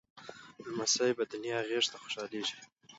[0.65, 2.57] لمسی د نیا غېږ ته خوشحالېږي.